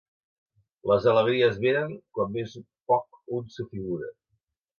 [0.91, 2.57] Les alegries venen quan més
[2.93, 4.11] poc un s'ho figura.